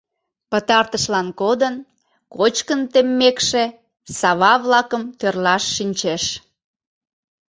Пытартышлан 0.51 1.27
кодын 1.39 1.75
кочкын 2.35 2.81
теммекше, 2.91 3.63
сава-влакым 4.17 5.03
тӧрлаш 5.19 5.63
шинчеш. 5.75 6.23